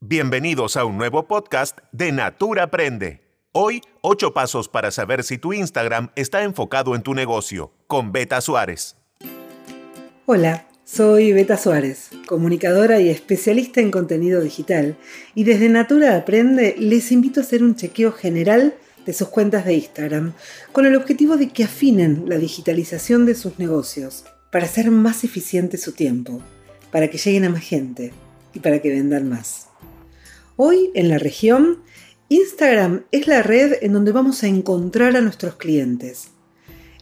Bienvenidos 0.00 0.76
a 0.76 0.84
un 0.84 0.96
nuevo 0.96 1.26
podcast 1.26 1.76
de 1.90 2.12
Natura 2.12 2.62
Aprende. 2.62 3.20
Hoy, 3.50 3.80
8 4.02 4.32
pasos 4.32 4.68
para 4.68 4.92
saber 4.92 5.24
si 5.24 5.38
tu 5.38 5.52
Instagram 5.52 6.12
está 6.14 6.44
enfocado 6.44 6.94
en 6.94 7.02
tu 7.02 7.14
negocio, 7.14 7.72
con 7.88 8.12
Beta 8.12 8.40
Suárez. 8.40 8.96
Hola, 10.24 10.68
soy 10.84 11.32
Beta 11.32 11.56
Suárez, 11.56 12.10
comunicadora 12.28 13.00
y 13.00 13.08
especialista 13.08 13.80
en 13.80 13.90
contenido 13.90 14.40
digital, 14.40 14.96
y 15.34 15.42
desde 15.42 15.68
Natura 15.68 16.16
Aprende 16.16 16.76
les 16.78 17.10
invito 17.10 17.40
a 17.40 17.42
hacer 17.42 17.64
un 17.64 17.74
chequeo 17.74 18.12
general 18.12 18.76
de 19.04 19.12
sus 19.12 19.26
cuentas 19.26 19.64
de 19.64 19.74
Instagram, 19.74 20.32
con 20.70 20.86
el 20.86 20.94
objetivo 20.94 21.36
de 21.36 21.48
que 21.48 21.64
afinen 21.64 22.22
la 22.28 22.38
digitalización 22.38 23.26
de 23.26 23.34
sus 23.34 23.58
negocios, 23.58 24.26
para 24.52 24.66
hacer 24.66 24.92
más 24.92 25.24
eficiente 25.24 25.76
su 25.76 25.90
tiempo, 25.90 26.40
para 26.92 27.08
que 27.08 27.18
lleguen 27.18 27.46
a 27.46 27.50
más 27.50 27.64
gente 27.64 28.12
y 28.54 28.60
para 28.60 28.78
que 28.80 28.90
vendan 28.90 29.28
más. 29.28 29.67
Hoy 30.60 30.90
en 30.94 31.08
la 31.08 31.18
región, 31.18 31.84
Instagram 32.28 33.04
es 33.12 33.28
la 33.28 33.44
red 33.44 33.74
en 33.80 33.92
donde 33.92 34.10
vamos 34.10 34.42
a 34.42 34.48
encontrar 34.48 35.14
a 35.14 35.20
nuestros 35.20 35.54
clientes. 35.54 36.30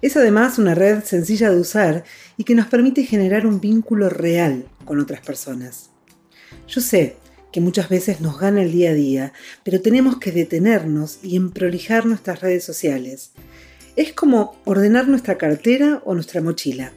Es 0.03 0.15
además 0.19 0.59
una 0.59 0.75
red 0.75 1.03
sencilla 1.05 1.51
de 1.51 1.59
usar 1.59 2.05
y 2.37 2.45
que 2.45 2.55
nos 2.55 2.67
permite 2.67 3.05
generar 3.05 3.47
un 3.47 3.59
vínculo 3.59 4.11
real 4.11 4.67
con 4.85 5.01
otras 5.01 5.23
personas. 5.23 5.89
Yo 6.69 6.83
sé 6.83 7.17
que 7.51 7.63
muchas 7.63 7.89
veces 7.89 8.21
nos 8.21 8.39
gana 8.39 8.61
el 8.61 8.73
día 8.73 8.91
a 8.91 8.93
día, 8.93 9.33
pero 9.65 9.81
tenemos 9.81 10.19
que 10.19 10.33
detenernos 10.33 11.21
y 11.23 11.37
emprolijar 11.37 12.05
nuestras 12.05 12.43
redes 12.43 12.63
sociales. 12.63 13.33
Es 13.97 14.13
como 14.13 14.61
ordenar 14.67 15.09
nuestra 15.09 15.39
cartera 15.39 16.03
o 16.05 16.13
nuestra 16.13 16.43
mochila. 16.43 16.93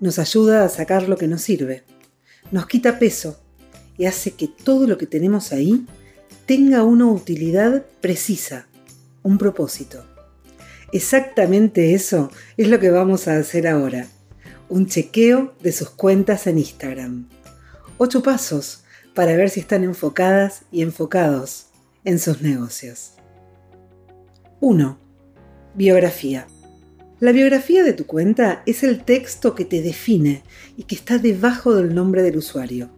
Nos 0.00 0.18
ayuda 0.18 0.64
a 0.64 0.68
sacar 0.70 1.08
lo 1.08 1.16
que 1.16 1.28
nos 1.28 1.42
sirve. 1.42 1.84
Nos 2.50 2.66
quita 2.66 2.98
peso 2.98 3.38
y 3.98 4.06
hace 4.06 4.30
que 4.30 4.48
todo 4.48 4.86
lo 4.86 4.96
que 4.96 5.06
tenemos 5.06 5.52
ahí 5.52 5.84
tenga 6.46 6.84
una 6.84 7.06
utilidad 7.06 7.84
precisa, 8.00 8.68
un 9.22 9.36
propósito. 9.36 10.04
Exactamente 10.92 11.92
eso 11.92 12.30
es 12.56 12.68
lo 12.68 12.78
que 12.78 12.90
vamos 12.90 13.28
a 13.28 13.36
hacer 13.36 13.66
ahora. 13.66 14.06
Un 14.70 14.86
chequeo 14.86 15.54
de 15.62 15.72
sus 15.72 15.90
cuentas 15.90 16.46
en 16.46 16.58
Instagram. 16.58 17.28
Ocho 17.98 18.22
pasos 18.22 18.84
para 19.14 19.36
ver 19.36 19.50
si 19.50 19.60
están 19.60 19.84
enfocadas 19.84 20.62
y 20.72 20.82
enfocados 20.82 21.66
en 22.04 22.18
sus 22.18 22.40
negocios. 22.40 23.12
1. 24.60 24.98
Biografía. 25.74 26.46
La 27.20 27.32
biografía 27.32 27.82
de 27.82 27.92
tu 27.92 28.06
cuenta 28.06 28.62
es 28.64 28.82
el 28.84 29.02
texto 29.04 29.54
que 29.54 29.64
te 29.64 29.82
define 29.82 30.42
y 30.76 30.84
que 30.84 30.94
está 30.94 31.18
debajo 31.18 31.74
del 31.74 31.94
nombre 31.94 32.22
del 32.22 32.36
usuario. 32.36 32.90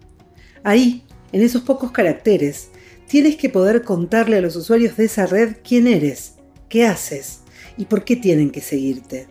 Ahí, 0.63 1.05
en 1.33 1.43
esos 1.43 1.63
pocos 1.63 1.91
caracteres, 1.91 2.69
tienes 3.07 3.37
que 3.37 3.49
poder 3.49 3.83
contarle 3.83 4.37
a 4.37 4.41
los 4.41 4.57
usuarios 4.57 4.97
de 4.97 5.07
esa 5.07 5.27
red 5.27 5.57
quién 5.65 5.87
eres, 5.87 6.35
qué 6.69 6.87
haces 6.87 7.41
y 7.77 7.87
por 7.87 8.05
qué 8.05 8.17
tienen 8.17 8.51
que 8.51 8.61
seguirte. 8.61 9.27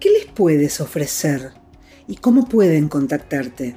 ¿Qué 0.00 0.10
les 0.10 0.26
puedes 0.26 0.80
ofrecer 0.80 1.52
y 2.08 2.16
cómo 2.16 2.48
pueden 2.48 2.88
contactarte? 2.88 3.76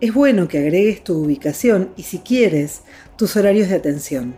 Es 0.00 0.12
bueno 0.12 0.46
que 0.48 0.58
agregues 0.58 1.02
tu 1.02 1.14
ubicación 1.14 1.92
y 1.96 2.02
si 2.02 2.18
quieres, 2.18 2.82
tus 3.16 3.36
horarios 3.36 3.68
de 3.68 3.76
atención. 3.76 4.34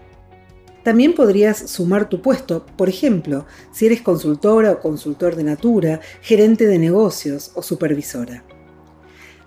También 0.84 1.14
podrías 1.14 1.58
sumar 1.70 2.08
tu 2.08 2.22
puesto, 2.22 2.64
por 2.76 2.88
ejemplo, 2.88 3.44
si 3.72 3.86
eres 3.86 4.02
consultora 4.02 4.70
o 4.70 4.80
consultor 4.80 5.34
de 5.34 5.42
natura, 5.42 6.00
gerente 6.22 6.66
de 6.66 6.78
negocios 6.78 7.50
o 7.54 7.62
supervisora. 7.62 8.44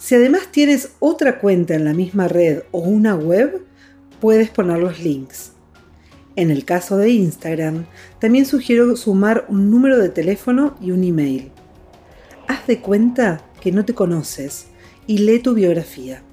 Si 0.01 0.15
además 0.15 0.51
tienes 0.51 0.93
otra 0.99 1.37
cuenta 1.37 1.75
en 1.75 1.85
la 1.85 1.93
misma 1.93 2.27
red 2.27 2.63
o 2.71 2.79
una 2.79 3.13
web, 3.13 3.61
puedes 4.19 4.49
poner 4.49 4.79
los 4.79 4.99
links. 4.99 5.51
En 6.35 6.49
el 6.49 6.65
caso 6.65 6.97
de 6.97 7.11
Instagram, 7.11 7.85
también 8.17 8.47
sugiero 8.47 8.95
sumar 8.95 9.45
un 9.47 9.69
número 9.69 9.99
de 9.99 10.09
teléfono 10.09 10.75
y 10.81 10.89
un 10.89 11.03
email. 11.03 11.51
Haz 12.47 12.65
de 12.65 12.81
cuenta 12.81 13.45
que 13.61 13.71
no 13.71 13.85
te 13.85 13.93
conoces 13.93 14.69
y 15.05 15.19
lee 15.19 15.37
tu 15.37 15.53
biografía. 15.53 16.23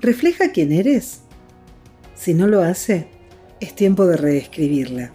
¿Refleja 0.00 0.50
quién 0.50 0.72
eres? 0.72 1.20
Si 2.16 2.34
no 2.34 2.48
lo 2.48 2.62
hace, 2.62 3.06
es 3.60 3.76
tiempo 3.76 4.06
de 4.06 4.16
reescribirla. 4.16 5.12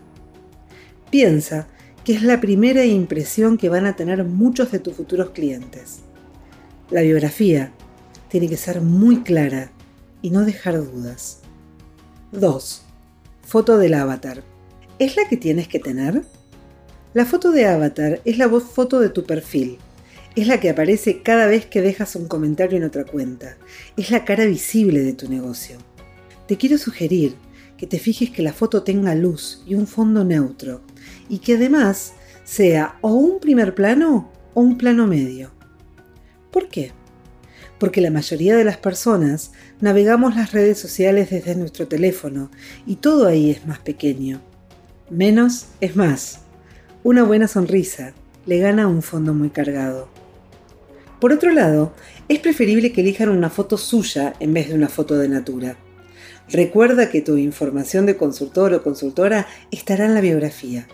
Piensa 1.09 1.67
que 2.06 2.13
es 2.13 2.23
la 2.23 2.40
primera 2.40 2.85
impresión 2.85 3.57
que 3.57 3.67
van 3.67 3.88
a 3.88 3.97
tener 3.97 4.23
muchos 4.23 4.72
de 4.72 4.79
tus 4.79 4.94
futuros 4.94 5.31
clientes. 5.31 6.03
La 6.91 7.03
biografía 7.03 7.72
tiene 8.28 8.50
que 8.50 8.57
ser 8.57 8.81
muy 8.81 9.22
clara 9.24 9.72
y 10.22 10.29
no 10.29 10.44
dejar 10.44 10.78
dudas. 10.78 11.40
2. 12.34 12.81
Foto 13.44 13.78
del 13.78 13.94
avatar. 13.94 14.44
¿Es 15.00 15.16
la 15.16 15.25
que 15.29 15.38
tienes 15.38 15.69
que 15.69 15.79
tener? 15.79 16.24
La 17.13 17.25
foto 17.25 17.52
de 17.52 17.66
avatar 17.66 18.19
es 18.25 18.38
la 18.38 18.50
foto 18.50 19.00
de 19.00 19.07
tu 19.07 19.24
perfil. 19.24 19.78
Es 20.35 20.47
la 20.47 20.59
que 20.59 20.69
aparece 20.69 21.22
cada 21.22 21.46
vez 21.46 21.66
que 21.66 21.81
dejas 21.81 22.18
un 22.18 22.28
comentario 22.28 22.78
en 22.78 22.84
otra 22.84 23.06
cuenta. 23.06 23.56
Es 23.96 24.12
la 24.12 24.25
cara 24.25 24.44
visible 24.44 25.00
de 25.00 25.13
tu 25.13 25.29
negocio. 25.29 25.78
Te 26.46 26.58
quiero 26.58 26.78
sugerir 26.78 27.35
que 27.78 27.88
te 27.88 28.00
fijes 28.00 28.31
que 28.31 28.44
la 28.44 28.52
foto 28.52 28.84
tenga 28.84 29.16
luz 29.16 29.63
y 29.66 29.75
un 29.75 29.88
fondo 29.88 30.25
neutro 30.25 30.81
y 31.29 31.40
que 31.40 31.56
además 31.56 32.16
sea 32.44 32.97
o 33.00 33.13
un 33.13 33.40
primer 33.40 33.75
plano 33.75 34.29
o 34.53 34.59
un 34.59 34.78
plano 34.78 35.08
medio. 35.08 35.60
¿Por 36.51 36.67
qué? 36.67 36.91
Porque 37.79 38.01
la 38.01 38.12
mayoría 38.12 38.56
de 38.56 38.63
las 38.63 38.78
personas 38.78 39.53
navegamos 39.79 40.35
las 40.35 40.51
redes 40.51 40.78
sociales 40.78 41.29
desde 41.29 41.56
nuestro 41.56 41.88
teléfono 41.88 42.51
y 42.85 42.97
todo 42.97 43.28
ahí 43.28 43.50
es 43.50 43.66
más 43.66 43.79
pequeño. 43.79 44.41
Menos 45.09 45.67
es 45.79 45.95
más. 45.95 46.41
Una 47.03 47.23
buena 47.23 47.47
sonrisa 47.47 48.13
le 48.45 48.59
gana 48.59 48.88
un 48.88 49.01
fondo 49.01 49.34
muy 49.34 49.50
cargado. 49.50 50.09
Por 51.19 51.31
otro 51.31 51.51
lado, 51.51 51.94
es 52.28 52.40
preferible 52.40 52.91
que 52.91 53.01
elijan 53.01 53.29
una 53.29 53.50
foto 53.50 53.78
suya 53.78 54.34
en 54.40 54.53
vez 54.53 54.69
de 54.69 54.75
una 54.75 54.90
foto 54.90 55.17
de 55.17 55.29
natura. 55.29 55.78
Recuerda 56.50 57.09
que 57.09 57.22
tu 57.22 57.38
información 57.38 58.06
de 58.06 58.17
consultor 58.17 58.73
o 58.73 58.84
consultora 58.84 59.47
estará 59.72 60.06
en 60.06 60.16
la 60.16 60.22
biografía 60.22 60.88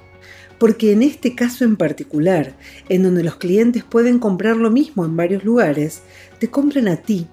porque 0.57 0.91
en 0.91 1.03
este 1.03 1.35
caso 1.35 1.63
en 1.63 1.77
particular, 1.77 2.55
en 2.89 3.03
donde 3.03 3.23
los 3.23 3.35
clientes 3.35 3.83
pueden 3.83 4.19
comprar 4.19 4.57
lo 4.57 4.71
mismo 4.71 5.05
en 5.05 5.15
varios 5.15 5.43
lugares, 5.43 6.01
te 6.39 6.49
compren 6.49 6.87
a 6.87 6.97
ti, 6.97 7.27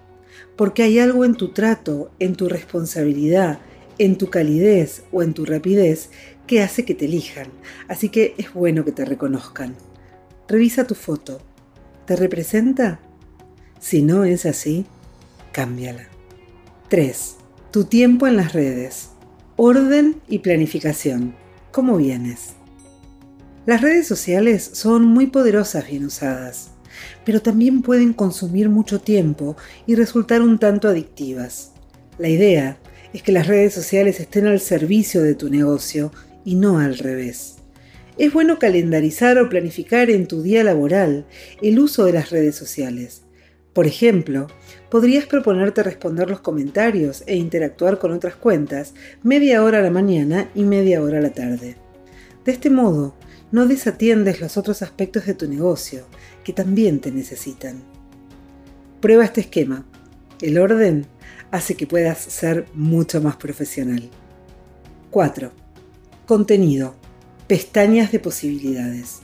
porque 0.56 0.82
hay 0.82 0.98
algo 0.98 1.24
en 1.24 1.34
tu 1.34 1.48
trato, 1.48 2.10
en 2.18 2.34
tu 2.34 2.48
responsabilidad, 2.48 3.58
en 3.98 4.18
tu 4.18 4.28
calidez 4.28 5.04
o 5.12 5.22
en 5.22 5.34
tu 5.34 5.44
rapidez 5.44 6.10
que 6.46 6.62
hace 6.62 6.84
que 6.84 6.94
te 6.94 7.06
elijan, 7.06 7.48
así 7.88 8.08
que 8.08 8.34
es 8.38 8.52
bueno 8.52 8.84
que 8.84 8.92
te 8.92 9.04
reconozcan. 9.04 9.74
Revisa 10.48 10.86
tu 10.86 10.94
foto. 10.94 11.40
¿Te 12.06 12.16
representa? 12.16 13.00
Si 13.80 14.02
no 14.02 14.24
es 14.24 14.44
así, 14.44 14.84
cámbiala. 15.52 16.08
3. 16.88 17.36
Tu 17.70 17.84
tiempo 17.84 18.26
en 18.26 18.36
las 18.36 18.52
redes. 18.52 19.10
Orden 19.56 20.20
y 20.28 20.40
planificación. 20.40 21.34
¿Cómo 21.72 21.96
vienes? 21.96 22.54
Las 23.66 23.80
redes 23.80 24.06
sociales 24.06 24.70
son 24.74 25.06
muy 25.06 25.28
poderosas 25.28 25.86
bien 25.88 26.04
usadas, 26.04 26.72
pero 27.24 27.40
también 27.40 27.80
pueden 27.80 28.12
consumir 28.12 28.68
mucho 28.68 29.00
tiempo 29.00 29.56
y 29.86 29.94
resultar 29.94 30.42
un 30.42 30.58
tanto 30.58 30.86
adictivas. 30.86 31.72
La 32.18 32.28
idea 32.28 32.78
es 33.14 33.22
que 33.22 33.32
las 33.32 33.46
redes 33.46 33.72
sociales 33.72 34.20
estén 34.20 34.46
al 34.46 34.60
servicio 34.60 35.22
de 35.22 35.34
tu 35.34 35.48
negocio 35.48 36.12
y 36.44 36.56
no 36.56 36.78
al 36.78 36.98
revés. 36.98 37.56
Es 38.18 38.34
bueno 38.34 38.58
calendarizar 38.58 39.38
o 39.38 39.48
planificar 39.48 40.10
en 40.10 40.26
tu 40.26 40.42
día 40.42 40.62
laboral 40.62 41.24
el 41.62 41.78
uso 41.78 42.04
de 42.04 42.12
las 42.12 42.28
redes 42.28 42.56
sociales. 42.56 43.22
Por 43.72 43.86
ejemplo, 43.86 44.46
podrías 44.90 45.24
proponerte 45.24 45.82
responder 45.82 46.28
los 46.28 46.40
comentarios 46.40 47.24
e 47.26 47.36
interactuar 47.36 47.98
con 47.98 48.12
otras 48.12 48.36
cuentas 48.36 48.92
media 49.22 49.64
hora 49.64 49.78
a 49.78 49.82
la 49.82 49.90
mañana 49.90 50.50
y 50.54 50.64
media 50.64 51.02
hora 51.02 51.18
a 51.18 51.22
la 51.22 51.32
tarde. 51.32 51.76
De 52.44 52.52
este 52.52 52.68
modo, 52.68 53.16
no 53.52 53.66
desatiendes 53.66 54.40
los 54.40 54.56
otros 54.56 54.82
aspectos 54.82 55.26
de 55.26 55.34
tu 55.34 55.48
negocio, 55.48 56.06
que 56.42 56.52
también 56.52 57.00
te 57.00 57.10
necesitan. 57.10 57.82
Prueba 59.00 59.24
este 59.24 59.42
esquema. 59.42 59.84
El 60.40 60.58
orden 60.58 61.06
hace 61.50 61.74
que 61.74 61.86
puedas 61.86 62.18
ser 62.18 62.66
mucho 62.74 63.20
más 63.20 63.36
profesional. 63.36 64.10
4. 65.10 65.52
Contenido. 66.26 66.94
Pestañas 67.46 68.10
de 68.10 68.18
posibilidades. 68.18 69.20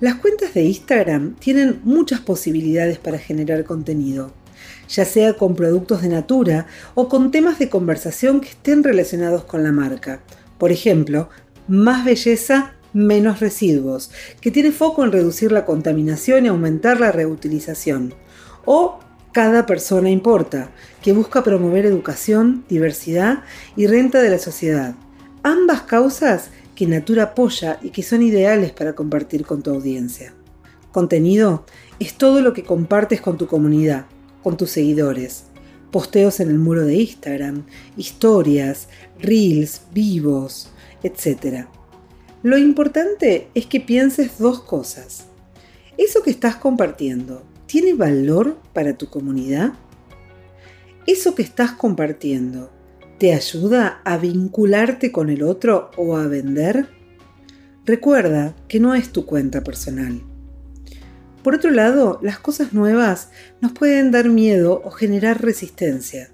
Las 0.00 0.16
cuentas 0.16 0.54
de 0.54 0.64
Instagram 0.64 1.36
tienen 1.36 1.80
muchas 1.84 2.20
posibilidades 2.20 2.98
para 2.98 3.18
generar 3.18 3.64
contenido, 3.64 4.32
ya 4.88 5.04
sea 5.04 5.34
con 5.34 5.54
productos 5.54 6.02
de 6.02 6.08
natura 6.08 6.66
o 6.94 7.08
con 7.08 7.30
temas 7.30 7.58
de 7.58 7.68
conversación 7.68 8.40
que 8.40 8.48
estén 8.48 8.82
relacionados 8.82 9.44
con 9.44 9.62
la 9.62 9.70
marca. 9.70 10.20
Por 10.58 10.72
ejemplo, 10.72 11.28
más 11.68 12.04
belleza 12.04 12.72
menos 12.92 13.40
residuos, 13.40 14.10
que 14.40 14.50
tiene 14.50 14.72
foco 14.72 15.04
en 15.04 15.12
reducir 15.12 15.52
la 15.52 15.64
contaminación 15.64 16.44
y 16.44 16.48
aumentar 16.48 17.00
la 17.00 17.12
reutilización. 17.12 18.14
O 18.64 19.00
Cada 19.32 19.64
persona 19.64 20.10
importa, 20.10 20.70
que 21.00 21.14
busca 21.14 21.42
promover 21.42 21.86
educación, 21.86 22.66
diversidad 22.68 23.44
y 23.76 23.86
renta 23.86 24.20
de 24.20 24.28
la 24.28 24.38
sociedad. 24.38 24.94
Ambas 25.42 25.82
causas 25.82 26.50
que 26.74 26.86
Natura 26.86 27.22
apoya 27.22 27.78
y 27.80 27.90
que 27.90 28.02
son 28.02 28.20
ideales 28.20 28.72
para 28.72 28.92
compartir 28.92 29.46
con 29.46 29.62
tu 29.62 29.70
audiencia. 29.70 30.34
Contenido 30.92 31.64
es 31.98 32.12
todo 32.18 32.42
lo 32.42 32.52
que 32.52 32.62
compartes 32.62 33.22
con 33.22 33.38
tu 33.38 33.46
comunidad, 33.46 34.04
con 34.42 34.58
tus 34.58 34.70
seguidores. 34.70 35.44
Posteos 35.90 36.38
en 36.40 36.50
el 36.50 36.58
muro 36.58 36.84
de 36.84 36.96
Instagram, 36.96 37.64
historias, 37.96 38.88
reels, 39.18 39.80
vivos, 39.94 40.68
etc. 41.02 41.68
Lo 42.42 42.58
importante 42.58 43.48
es 43.54 43.66
que 43.66 43.80
pienses 43.80 44.38
dos 44.38 44.62
cosas. 44.62 45.26
¿Eso 45.96 46.22
que 46.24 46.30
estás 46.30 46.56
compartiendo 46.56 47.44
tiene 47.66 47.94
valor 47.94 48.58
para 48.72 48.98
tu 48.98 49.06
comunidad? 49.06 49.74
¿Eso 51.06 51.36
que 51.36 51.42
estás 51.42 51.72
compartiendo 51.72 52.72
te 53.18 53.32
ayuda 53.32 54.00
a 54.04 54.18
vincularte 54.18 55.12
con 55.12 55.30
el 55.30 55.44
otro 55.44 55.92
o 55.96 56.16
a 56.16 56.26
vender? 56.26 56.88
Recuerda 57.84 58.56
que 58.66 58.80
no 58.80 58.96
es 58.96 59.10
tu 59.10 59.24
cuenta 59.24 59.62
personal. 59.62 60.20
Por 61.44 61.54
otro 61.54 61.70
lado, 61.70 62.18
las 62.22 62.40
cosas 62.40 62.72
nuevas 62.72 63.30
nos 63.60 63.70
pueden 63.70 64.10
dar 64.10 64.28
miedo 64.28 64.82
o 64.84 64.90
generar 64.90 65.42
resistencia. 65.42 66.30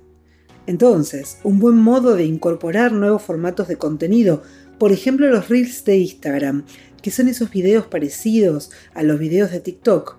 Entonces, 0.66 1.38
un 1.44 1.58
buen 1.58 1.76
modo 1.76 2.14
de 2.14 2.24
incorporar 2.24 2.92
nuevos 2.92 3.22
formatos 3.22 3.68
de 3.68 3.76
contenido, 3.76 4.42
por 4.78 4.92
ejemplo 4.92 5.28
los 5.28 5.48
reels 5.48 5.84
de 5.84 5.98
Instagram, 5.98 6.64
que 7.02 7.10
son 7.10 7.28
esos 7.28 7.50
videos 7.50 7.86
parecidos 7.86 8.70
a 8.94 9.02
los 9.02 9.18
videos 9.18 9.50
de 9.50 9.60
TikTok, 9.60 10.16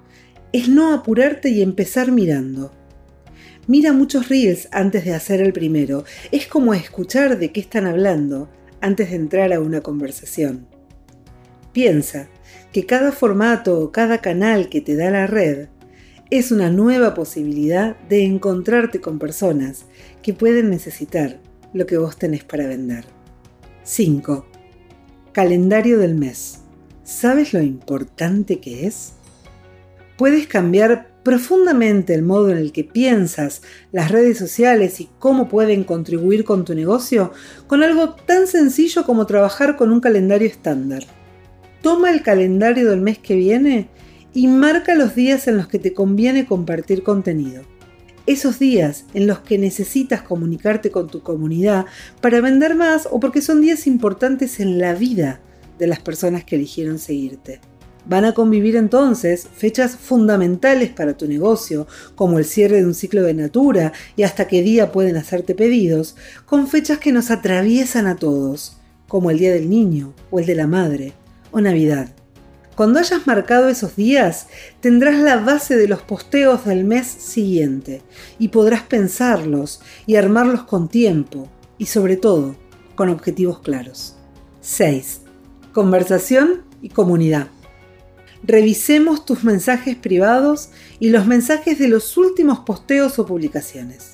es 0.51 0.67
no 0.67 0.93
apurarte 0.93 1.49
y 1.49 1.61
empezar 1.61 2.11
mirando. 2.11 2.71
Mira 3.67 3.93
muchos 3.93 4.29
reels 4.29 4.67
antes 4.71 5.05
de 5.05 5.13
hacer 5.13 5.41
el 5.41 5.53
primero. 5.53 6.03
Es 6.31 6.47
como 6.47 6.73
escuchar 6.73 7.37
de 7.37 7.51
qué 7.51 7.59
están 7.59 7.85
hablando 7.85 8.49
antes 8.81 9.11
de 9.11 9.15
entrar 9.15 9.53
a 9.53 9.59
una 9.59 9.81
conversación. 9.81 10.65
Piensa 11.71 12.29
que 12.73 12.87
cada 12.87 13.11
formato 13.11 13.79
o 13.79 13.91
cada 13.91 14.21
canal 14.21 14.69
que 14.69 14.81
te 14.81 14.95
da 14.95 15.11
la 15.11 15.27
red 15.27 15.67
es 16.31 16.51
una 16.51 16.71
nueva 16.71 17.13
posibilidad 17.13 17.95
de 18.07 18.23
encontrarte 18.23 19.01
con 19.01 19.19
personas 19.19 19.85
que 20.23 20.33
pueden 20.33 20.71
necesitar 20.71 21.39
lo 21.73 21.85
que 21.85 21.97
vos 21.97 22.17
tenés 22.17 22.43
para 22.43 22.65
vender. 22.65 23.05
5. 23.83 24.48
Calendario 25.31 25.99
del 25.99 26.15
mes. 26.15 26.61
¿Sabes 27.03 27.53
lo 27.53 27.61
importante 27.61 28.59
que 28.59 28.87
es? 28.87 29.13
Puedes 30.17 30.47
cambiar 30.47 31.11
profundamente 31.23 32.15
el 32.15 32.23
modo 32.23 32.49
en 32.49 32.57
el 32.57 32.71
que 32.71 32.83
piensas 32.83 33.61
las 33.91 34.09
redes 34.09 34.39
sociales 34.39 34.99
y 34.99 35.09
cómo 35.19 35.47
pueden 35.47 35.83
contribuir 35.83 36.43
con 36.43 36.65
tu 36.65 36.73
negocio 36.73 37.31
con 37.67 37.83
algo 37.83 38.15
tan 38.15 38.47
sencillo 38.47 39.03
como 39.05 39.27
trabajar 39.27 39.75
con 39.75 39.91
un 39.91 39.99
calendario 39.99 40.47
estándar. 40.47 41.03
Toma 41.83 42.09
el 42.09 42.23
calendario 42.23 42.89
del 42.89 43.01
mes 43.01 43.19
que 43.19 43.35
viene 43.35 43.87
y 44.33 44.47
marca 44.47 44.95
los 44.95 45.13
días 45.13 45.47
en 45.47 45.57
los 45.57 45.67
que 45.67 45.77
te 45.77 45.93
conviene 45.93 46.47
compartir 46.47 47.03
contenido. 47.03 47.61
Esos 48.29 48.59
días 48.59 49.05
en 49.15 49.25
los 49.25 49.39
que 49.39 49.57
necesitas 49.57 50.21
comunicarte 50.21 50.91
con 50.91 51.07
tu 51.07 51.23
comunidad 51.23 51.87
para 52.21 52.41
vender 52.41 52.75
más 52.75 53.07
o 53.09 53.19
porque 53.19 53.41
son 53.41 53.59
días 53.59 53.87
importantes 53.87 54.59
en 54.59 54.77
la 54.77 54.93
vida 54.93 55.41
de 55.79 55.87
las 55.87 55.99
personas 55.99 56.43
que 56.43 56.55
eligieron 56.55 56.99
seguirte. 56.99 57.59
Van 58.05 58.25
a 58.25 58.35
convivir 58.35 58.75
entonces 58.75 59.47
fechas 59.51 59.95
fundamentales 59.95 60.91
para 60.91 61.17
tu 61.17 61.27
negocio, 61.27 61.87
como 62.13 62.37
el 62.37 62.45
cierre 62.45 62.77
de 62.77 62.85
un 62.85 62.93
ciclo 62.93 63.23
de 63.23 63.33
natura 63.33 63.93
y 64.15 64.21
hasta 64.21 64.47
qué 64.47 64.61
día 64.61 64.91
pueden 64.91 65.17
hacerte 65.17 65.55
pedidos, 65.55 66.15
con 66.45 66.67
fechas 66.67 66.99
que 66.99 67.11
nos 67.11 67.31
atraviesan 67.31 68.05
a 68.05 68.15
todos, 68.15 68.77
como 69.07 69.31
el 69.31 69.39
Día 69.39 69.53
del 69.53 69.71
Niño 69.71 70.13
o 70.29 70.39
el 70.39 70.45
de 70.45 70.53
la 70.53 70.67
Madre 70.67 71.13
o 71.49 71.61
Navidad. 71.61 72.11
Cuando 72.79 72.99
hayas 72.99 73.27
marcado 73.27 73.67
esos 73.67 73.97
días, 73.97 74.47
tendrás 74.79 75.19
la 75.19 75.35
base 75.35 75.75
de 75.75 75.89
los 75.89 76.01
posteos 76.01 76.63
del 76.63 76.85
mes 76.85 77.07
siguiente 77.07 78.01
y 78.39 78.47
podrás 78.47 78.83
pensarlos 78.83 79.81
y 80.05 80.15
armarlos 80.15 80.63
con 80.63 80.87
tiempo 80.87 81.49
y 81.77 81.87
sobre 81.87 82.15
todo 82.15 82.55
con 82.95 83.09
objetivos 83.09 83.59
claros. 83.59 84.15
6. 84.61 85.23
Conversación 85.73 86.63
y 86.81 86.87
comunidad 86.87 87.47
revisemos 88.43 89.25
tus 89.25 89.43
mensajes 89.43 89.97
privados 89.97 90.69
y 91.01 91.09
los 91.09 91.27
mensajes 91.27 91.79
de 91.79 91.89
los 91.89 92.15
últimos 92.15 92.59
posteos 92.59 93.19
o 93.19 93.25
publicaciones. 93.25 94.13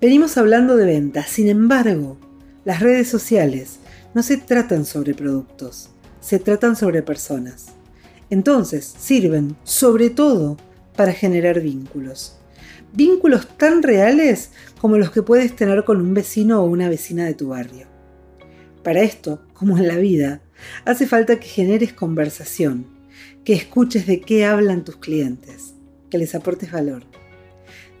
Venimos 0.00 0.36
hablando 0.38 0.74
de 0.74 0.86
ventas, 0.86 1.28
sin 1.28 1.46
embargo, 1.46 2.18
las 2.64 2.80
redes 2.80 3.08
sociales 3.08 3.78
no 4.12 4.24
se 4.24 4.38
tratan 4.38 4.84
sobre 4.84 5.14
productos, 5.14 5.90
se 6.20 6.38
tratan 6.38 6.76
sobre 6.76 7.02
personas. 7.02 7.68
Entonces, 8.30 8.84
sirven 8.98 9.56
sobre 9.64 10.10
todo 10.10 10.56
para 10.96 11.12
generar 11.12 11.60
vínculos. 11.60 12.36
Vínculos 12.92 13.48
tan 13.56 13.82
reales 13.82 14.50
como 14.80 14.98
los 14.98 15.10
que 15.10 15.22
puedes 15.22 15.54
tener 15.54 15.84
con 15.84 16.00
un 16.00 16.14
vecino 16.14 16.62
o 16.62 16.66
una 16.66 16.88
vecina 16.88 17.24
de 17.24 17.34
tu 17.34 17.48
barrio. 17.48 17.86
Para 18.82 19.02
esto, 19.02 19.42
como 19.52 19.76
en 19.78 19.88
la 19.88 19.96
vida, 19.96 20.40
Hace 20.84 21.06
falta 21.06 21.38
que 21.38 21.48
generes 21.48 21.92
conversación, 21.92 22.86
que 23.44 23.52
escuches 23.52 24.06
de 24.06 24.20
qué 24.20 24.44
hablan 24.44 24.84
tus 24.84 24.96
clientes, 24.96 25.74
que 26.10 26.18
les 26.18 26.34
aportes 26.34 26.72
valor. 26.72 27.04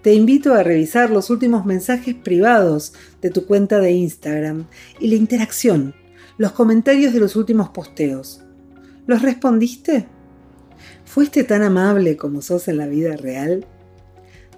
Te 0.02 0.14
invito 0.14 0.54
a 0.54 0.62
revisar 0.62 1.10
los 1.10 1.30
últimos 1.30 1.66
mensajes 1.66 2.14
privados 2.14 2.94
de 3.20 3.30
tu 3.30 3.46
cuenta 3.46 3.80
de 3.80 3.92
Instagram 3.92 4.66
y 5.00 5.08
la 5.08 5.16
interacción, 5.16 5.94
los 6.38 6.52
comentarios 6.52 7.12
de 7.12 7.20
los 7.20 7.34
últimos 7.34 7.68
posteos. 7.70 8.42
¿Los 9.06 9.22
respondiste? 9.22 10.06
¿Fuiste 11.04 11.42
tan 11.42 11.62
amable 11.62 12.16
como 12.16 12.42
sos 12.42 12.68
en 12.68 12.76
la 12.76 12.86
vida 12.86 13.16
real? 13.16 13.66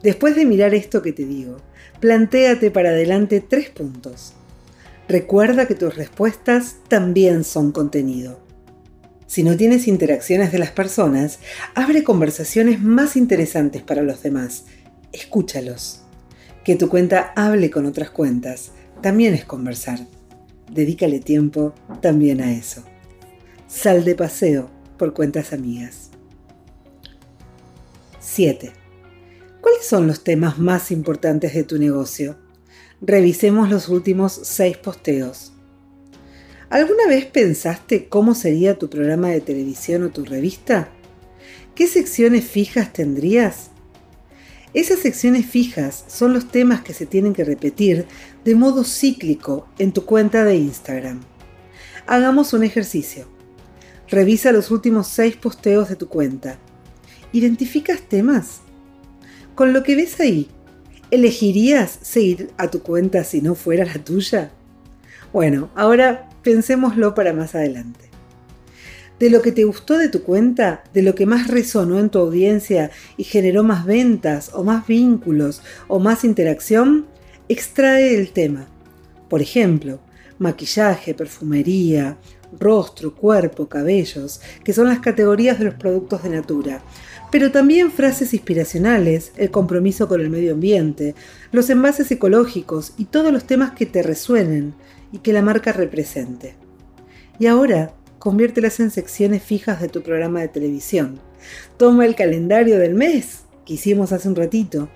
Después 0.03 0.37
de 0.37 0.45
mirar 0.45 0.75
esto 0.75 1.01
que 1.01 1.13
te 1.13 1.25
digo, 1.25 1.57
plantéate 1.99 2.71
para 2.71 2.91
adelante 2.91 3.41
tres 3.41 3.71
puntos. 3.71 4.35
Recuerda 5.09 5.67
que 5.67 5.75
tus 5.75 5.97
respuestas 5.97 6.77
también 6.89 7.45
son 7.45 7.73
contenido. 7.73 8.41
Si 9.27 9.43
no 9.43 9.57
tienes 9.57 9.89
interacciones 9.89 10.53
de 10.53 10.59
las 10.59 10.73
personas, 10.73 11.39
abre 11.75 12.05
conversaciones 12.05 12.83
más 12.83 13.17
interesantes 13.17 13.83
para 13.83 14.03
los 14.03 14.23
demás. 14.23 14.67
Escúchalos. 15.13 16.03
Que 16.63 16.77
tu 16.77 16.89
cuenta 16.89 17.33
hable 17.37 17.71
con 17.71 17.87
otras 17.87 18.11
cuentas 18.11 18.73
también 19.01 19.33
es 19.33 19.45
conversar. 19.45 20.01
Dedícale 20.71 21.21
tiempo 21.21 21.75
también 22.01 22.41
a 22.41 22.53
eso. 22.53 22.85
Sal 23.67 24.05
de 24.05 24.15
paseo 24.15 24.71
por 24.97 25.13
cuentas 25.15 25.53
amigas. 25.53 26.11
7. 28.19 28.73
¿Cuáles 29.61 29.87
son 29.87 30.07
los 30.07 30.25
temas 30.25 30.59
más 30.59 30.91
importantes 30.91 31.55
de 31.55 31.65
tu 31.65 31.79
negocio? 31.79 32.37
revisemos 33.01 33.71
los 33.71 33.89
últimos 33.89 34.33
seis 34.43 34.77
posteos. 34.77 35.53
¿Alguna 36.69 37.07
vez 37.09 37.27
pensaste 37.27 38.09
cómo 38.09 38.35
sería 38.35 38.79
tu 38.79 38.89
programa 38.89 39.29
de 39.31 39.41
televisión 39.41 40.05
o 40.05 40.11
tu 40.11 40.25
revista? 40.25 40.91
¿Qué 41.75 41.87
secciones 41.87 42.45
fijas 42.45 42.93
tendrías? 42.93 43.71
Esas 44.73 45.01
secciones 45.01 45.47
fijas 45.47 46.05
son 46.07 46.33
los 46.33 46.49
temas 46.49 46.83
que 46.83 46.95
se 46.95 47.07
tienen 47.07 47.33
que 47.33 47.45
repetir 47.45 48.07
de 48.45 48.55
modo 48.55 48.85
cíclico 48.85 49.67
en 49.79 49.93
tu 49.93 50.05
cuenta 50.05 50.45
de 50.45 50.57
Instagram. 50.57 51.21
Hagamos 52.07 52.53
un 52.53 52.63
ejercicio. 52.63 53.27
Revisa 54.09 54.53
los 54.53 54.71
últimos 54.71 55.09
seis 55.09 55.37
posteos 55.37 55.89
de 55.89 55.97
tu 55.97 56.09
cuenta. 56.09 56.59
¿Identificas 57.33 58.03
temas? 58.03 58.61
Con 59.55 59.73
lo 59.73 59.83
que 59.83 59.97
ves 59.97 60.19
ahí, 60.21 60.49
¿Elegirías 61.11 61.99
seguir 62.03 62.53
a 62.57 62.71
tu 62.71 62.83
cuenta 62.83 63.25
si 63.25 63.41
no 63.41 63.57
fuera 63.57 63.85
la 63.85 63.95
tuya? 63.95 64.53
Bueno, 65.33 65.71
ahora 65.75 66.29
pensémoslo 66.45 67.17
para 67.17 67.33
más 67.33 67.57
adelante. 67.57 68.10
De 69.21 69.31
lo 69.31 69.43
que 69.43 69.53
te 69.53 69.65
gustó 69.65 69.99
de 69.99 70.09
tu 70.09 70.23
cuenta, 70.23 70.83
de 70.95 71.03
lo 71.03 71.15
que 71.15 71.27
más 71.27 71.47
resonó 71.49 72.01
en 72.01 72.09
tu 72.09 72.19
audiencia 72.19 72.91
y 73.19 73.25
generó 73.25 73.63
más 73.63 73.85
ventas 73.85 74.51
o 74.55 74.65
más 74.65 74.87
vínculos 74.87 75.63
o 75.89 75.99
más 75.99 76.25
interacción, 76.25 77.07
extrae 77.49 78.17
el 78.17 78.33
tema. 78.33 78.67
Por 79.29 79.43
ejemplo, 79.43 80.01
maquillaje, 80.39 81.13
perfumería, 81.13 82.17
rostro, 82.59 83.15
cuerpo, 83.15 83.69
cabellos, 83.69 84.41
que 84.65 84.73
son 84.73 84.89
las 84.89 85.01
categorías 85.01 85.59
de 85.59 85.67
los 85.67 85.75
productos 85.75 86.23
de 86.23 86.31
Natura, 86.31 86.83
pero 87.31 87.53
también 87.53 87.93
frases 87.93 88.33
inspiracionales, 88.33 89.33
el 89.37 89.51
compromiso 89.51 90.09
con 90.09 90.23
el 90.23 90.31
medio 90.31 90.55
ambiente, 90.55 91.15
los 91.53 91.69
envases 91.69 92.11
ecológicos 92.11 92.95
y 92.97 93.05
todos 93.05 93.33
los 93.33 93.45
temas 93.45 93.73
que 93.73 93.85
te 93.85 94.03
resuenen 94.03 94.75
y 95.13 95.19
que 95.19 95.35
la 95.35 95.43
marca 95.43 95.73
represente. 95.73 96.55
Y 97.39 97.47
ahora, 97.47 97.95
conviértelas 98.21 98.79
en 98.79 98.91
secciones 98.93 99.43
fijas 99.43 99.81
de 99.81 99.89
tu 99.89 100.03
programa 100.03 100.41
de 100.41 100.49
televisión. 100.49 101.19
Toma 101.79 102.05
el 102.05 102.15
calendario 102.15 102.79
del 102.79 102.95
mes, 102.95 103.41
que 103.65 103.75
hicimos 103.75 104.13
hace 104.13 104.29
un 104.29 104.37
ratito 104.37 104.89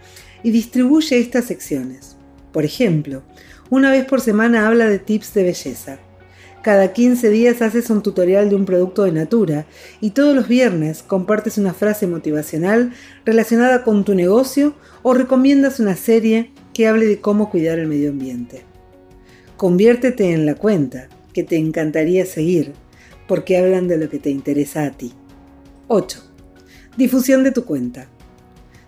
y 0.44 0.52
distribuye 0.52 1.18
estas 1.18 1.46
secciones. 1.46 2.16
Por 2.52 2.64
ejemplo, 2.64 3.22
una 3.70 3.90
vez 3.90 4.04
por 4.04 4.20
semana 4.20 4.68
habla 4.68 4.86
de 4.86 4.98
tips 4.98 5.32
de 5.34 5.42
belleza. 5.42 5.98
Cada 6.62 6.92
15 6.92 7.30
días 7.30 7.62
haces 7.62 7.88
un 7.90 8.02
tutorial 8.02 8.50
de 8.50 8.56
un 8.56 8.66
producto 8.66 9.04
de 9.04 9.12
Natura 9.12 9.66
y 10.00 10.10
todos 10.10 10.34
los 10.36 10.46
viernes 10.46 11.02
compartes 11.02 11.56
una 11.56 11.74
frase 11.74 12.06
motivacional 12.06 12.92
relacionada 13.24 13.84
con 13.84 14.04
tu 14.04 14.14
negocio 14.14 14.74
o 15.02 15.14
recomiendas 15.14 15.80
una 15.80 15.96
serie 15.96 16.52
que 16.74 16.86
hable 16.86 17.06
de 17.06 17.20
cómo 17.20 17.50
cuidar 17.50 17.78
el 17.78 17.88
medio 17.88 18.10
ambiente. 18.10 18.62
Conviértete 19.56 20.32
en 20.32 20.44
la 20.44 20.56
cuenta 20.56 21.08
que 21.32 21.42
te 21.42 21.56
encantaría 21.56 22.26
seguir 22.26 22.72
porque 23.26 23.58
hablan 23.58 23.88
de 23.88 23.98
lo 23.98 24.08
que 24.08 24.18
te 24.18 24.30
interesa 24.30 24.84
a 24.84 24.90
ti. 24.90 25.12
8. 25.88 26.20
Difusión 26.96 27.44
de 27.44 27.52
tu 27.52 27.64
cuenta. 27.64 28.08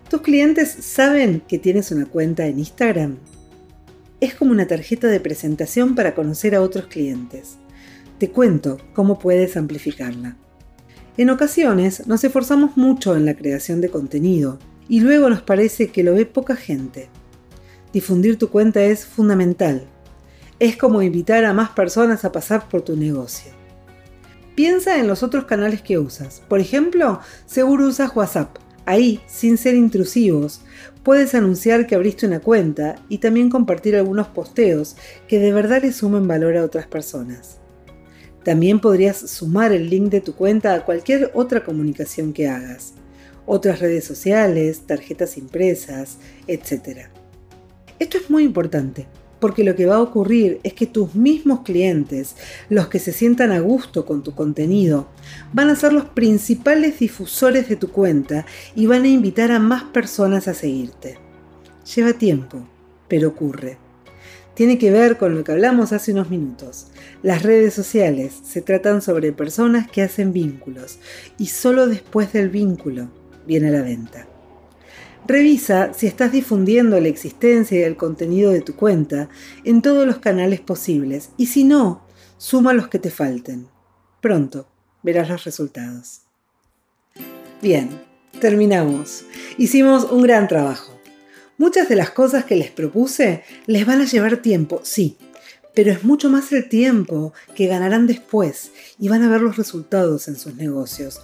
¿Tus 0.09 0.21
clientes 0.21 0.69
saben 0.69 1.41
que 1.47 1.59
tienes 1.59 1.91
una 1.91 2.05
cuenta 2.05 2.47
en 2.47 2.59
Instagram? 2.59 3.17
Es 4.21 4.33
como 4.33 4.51
una 4.51 4.65
tarjeta 4.65 5.07
de 5.07 5.19
presentación 5.19 5.95
para 5.95 6.15
conocer 6.15 6.55
a 6.55 6.61
otros 6.61 6.87
clientes. 6.87 7.57
Te 8.17 8.31
cuento 8.31 8.77
cómo 8.93 9.19
puedes 9.19 9.57
amplificarla. 9.57 10.37
En 11.17 11.29
ocasiones 11.29 12.07
nos 12.07 12.23
esforzamos 12.23 12.77
mucho 12.77 13.15
en 13.15 13.25
la 13.25 13.35
creación 13.35 13.81
de 13.81 13.89
contenido 13.89 14.59
y 14.87 15.01
luego 15.01 15.29
nos 15.29 15.41
parece 15.41 15.89
que 15.89 16.03
lo 16.03 16.13
ve 16.13 16.25
poca 16.25 16.55
gente. 16.55 17.09
Difundir 17.91 18.37
tu 18.37 18.49
cuenta 18.49 18.83
es 18.83 19.05
fundamental. 19.05 19.87
Es 20.59 20.77
como 20.77 21.01
invitar 21.01 21.43
a 21.45 21.53
más 21.53 21.71
personas 21.71 22.23
a 22.23 22.31
pasar 22.31 22.69
por 22.69 22.81
tu 22.81 22.95
negocio. 22.95 23.56
Piensa 24.57 24.97
en 24.97 25.05
los 25.05 25.21
otros 25.21 25.45
canales 25.45 25.83
que 25.83 25.99
usas. 25.99 26.41
Por 26.47 26.59
ejemplo, 26.59 27.19
seguro 27.45 27.85
usas 27.85 28.15
WhatsApp. 28.15 28.57
Ahí, 28.87 29.21
sin 29.27 29.55
ser 29.55 29.75
intrusivos, 29.75 30.61
puedes 31.03 31.35
anunciar 31.35 31.85
que 31.85 31.93
abriste 31.93 32.25
una 32.25 32.39
cuenta 32.39 32.95
y 33.07 33.19
también 33.19 33.51
compartir 33.51 33.95
algunos 33.95 34.29
posteos 34.29 34.95
que 35.27 35.37
de 35.37 35.53
verdad 35.53 35.83
le 35.83 35.93
sumen 35.93 36.27
valor 36.27 36.57
a 36.57 36.63
otras 36.63 36.87
personas. 36.87 37.59
También 38.43 38.79
podrías 38.79 39.17
sumar 39.17 39.73
el 39.73 39.91
link 39.91 40.09
de 40.09 40.21
tu 40.21 40.33
cuenta 40.33 40.73
a 40.73 40.85
cualquier 40.85 41.29
otra 41.35 41.63
comunicación 41.63 42.33
que 42.33 42.47
hagas, 42.47 42.95
otras 43.45 43.79
redes 43.79 44.05
sociales, 44.05 44.87
tarjetas 44.87 45.37
impresas, 45.37 46.17
etc. 46.47 47.09
Esto 47.99 48.17
es 48.17 48.27
muy 48.31 48.43
importante 48.43 49.05
porque 49.39 49.63
lo 49.63 49.75
que 49.75 49.85
va 49.85 49.95
a 49.95 50.01
ocurrir 50.01 50.59
es 50.63 50.73
que 50.73 50.87
tus 50.87 51.15
mismos 51.15 51.61
clientes, 51.61 52.35
los 52.69 52.87
que 52.87 52.99
se 52.99 53.13
sientan 53.13 53.51
a 53.51 53.59
gusto 53.59 54.05
con 54.05 54.23
tu 54.23 54.33
contenido, 54.33 55.07
van 55.53 55.69
a 55.69 55.75
ser 55.75 55.93
los 55.93 56.05
principales 56.05 56.99
difusores 56.99 57.69
de 57.69 57.75
tu 57.75 57.89
cuenta 57.91 58.45
y 58.75 58.87
van 58.87 59.03
a 59.03 59.09
invitar 59.09 59.51
a 59.51 59.59
más 59.59 59.83
personas 59.83 60.47
a 60.47 60.53
seguirte. 60.53 61.17
Lleva 61.95 62.13
tiempo, 62.13 62.67
pero 63.07 63.29
ocurre. 63.29 63.77
Tiene 64.55 64.79
que 64.79 64.89
ver 64.89 65.17
con 65.17 65.35
lo 65.35 65.43
que 65.43 65.51
hablamos 65.51 65.93
hace 65.93 66.11
unos 66.11 66.31
minutos. 66.31 66.87
Las 67.21 67.43
redes 67.43 67.75
sociales 67.75 68.33
se 68.43 68.61
tratan 68.63 69.03
sobre 69.03 69.31
personas 69.31 69.87
que 69.89 70.01
hacen 70.01 70.33
vínculos 70.33 70.97
y 71.37 71.45
solo 71.45 71.85
después 71.85 72.33
del 72.33 72.49
vínculo 72.49 73.09
viene 73.45 73.69
la 73.69 73.83
venta. 73.83 74.27
Revisa 75.25 75.93
si 75.93 76.07
estás 76.07 76.31
difundiendo 76.31 76.99
la 76.99 77.07
existencia 77.07 77.79
y 77.79 77.83
el 77.83 77.97
contenido 77.97 78.51
de 78.51 78.61
tu 78.61 78.75
cuenta 78.75 79.29
en 79.63 79.81
todos 79.81 80.05
los 80.05 80.19
canales 80.19 80.59
posibles 80.59 81.29
y 81.37 81.47
si 81.47 81.63
no, 81.63 82.05
suma 82.37 82.73
los 82.73 82.87
que 82.87 82.99
te 82.99 83.09
falten. 83.09 83.67
Pronto 84.21 84.67
verás 85.03 85.29
los 85.29 85.43
resultados. 85.43 86.21
Bien, 87.61 87.89
terminamos. 88.39 89.23
Hicimos 89.57 90.05
un 90.11 90.21
gran 90.21 90.47
trabajo. 90.47 90.93
Muchas 91.57 91.89
de 91.89 91.95
las 91.95 92.11
cosas 92.11 92.45
que 92.45 92.55
les 92.55 92.69
propuse 92.69 93.43
les 93.65 93.85
van 93.85 94.01
a 94.01 94.05
llevar 94.05 94.37
tiempo, 94.37 94.81
sí, 94.83 95.17
pero 95.73 95.91
es 95.91 96.03
mucho 96.03 96.29
más 96.29 96.51
el 96.51 96.69
tiempo 96.69 97.33
que 97.55 97.67
ganarán 97.67 98.05
después 98.07 98.71
y 98.99 99.09
van 99.09 99.23
a 99.23 99.29
ver 99.29 99.41
los 99.41 99.57
resultados 99.57 100.27
en 100.27 100.35
sus 100.35 100.55
negocios. 100.55 101.21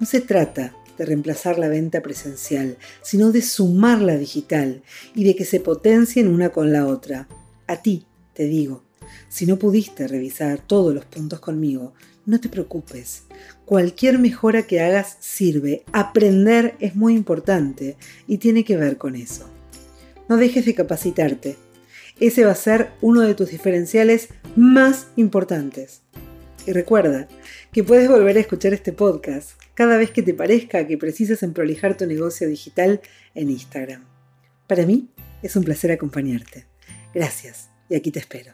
No 0.00 0.06
se 0.06 0.20
trata 0.20 0.74
de 0.98 1.06
reemplazar 1.06 1.58
la 1.58 1.68
venta 1.68 2.02
presencial, 2.02 2.76
sino 3.02 3.32
de 3.32 3.40
sumar 3.40 4.02
la 4.02 4.18
digital 4.18 4.82
y 5.14 5.24
de 5.24 5.36
que 5.36 5.44
se 5.44 5.60
potencien 5.60 6.28
una 6.28 6.50
con 6.50 6.72
la 6.72 6.86
otra. 6.86 7.28
A 7.66 7.76
ti, 7.76 8.04
te 8.34 8.44
digo, 8.44 8.82
si 9.28 9.46
no 9.46 9.58
pudiste 9.58 10.08
revisar 10.08 10.60
todos 10.60 10.94
los 10.94 11.04
puntos 11.04 11.40
conmigo, 11.40 11.94
no 12.26 12.40
te 12.40 12.48
preocupes. 12.48 13.22
Cualquier 13.64 14.18
mejora 14.18 14.66
que 14.66 14.80
hagas 14.80 15.16
sirve. 15.20 15.84
Aprender 15.92 16.76
es 16.78 16.94
muy 16.94 17.14
importante 17.14 17.96
y 18.26 18.38
tiene 18.38 18.64
que 18.64 18.76
ver 18.76 18.98
con 18.98 19.16
eso. 19.16 19.48
No 20.28 20.36
dejes 20.36 20.66
de 20.66 20.74
capacitarte. 20.74 21.56
Ese 22.20 22.44
va 22.44 22.52
a 22.52 22.56
ser 22.56 22.90
uno 23.00 23.22
de 23.22 23.34
tus 23.34 23.50
diferenciales 23.50 24.28
más 24.56 25.06
importantes. 25.16 26.02
Y 26.68 26.72
recuerda 26.72 27.26
que 27.72 27.82
puedes 27.82 28.10
volver 28.10 28.36
a 28.36 28.40
escuchar 28.40 28.74
este 28.74 28.92
podcast 28.92 29.52
cada 29.72 29.96
vez 29.96 30.10
que 30.10 30.20
te 30.20 30.34
parezca 30.34 30.86
que 30.86 30.98
precisas 30.98 31.42
prolijar 31.54 31.96
tu 31.96 32.04
negocio 32.04 32.46
digital 32.46 33.00
en 33.34 33.48
Instagram. 33.48 34.04
Para 34.66 34.84
mí 34.84 35.08
es 35.42 35.56
un 35.56 35.64
placer 35.64 35.92
acompañarte. 35.92 36.66
Gracias 37.14 37.70
y 37.88 37.94
aquí 37.94 38.10
te 38.10 38.18
espero. 38.18 38.52